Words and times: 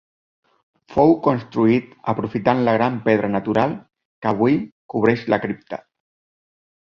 Fou 0.93 1.11
construït 1.27 1.91
aprofitant 2.13 2.63
la 2.69 2.73
gran 2.77 2.97
pedra 3.09 3.29
natural 3.35 3.75
que 4.23 4.31
avui 4.33 4.57
cobreix 4.95 5.27
la 5.35 5.39
cripta. 5.47 5.83